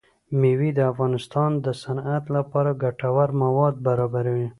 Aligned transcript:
مېوې 0.39 0.69
د 0.75 0.79
افغانستان 0.91 1.51
د 1.65 1.67
صنعت 1.81 2.23
لپاره 2.37 2.79
ګټور 2.83 3.29
مواد 3.43 3.75
برابروي. 3.87 4.47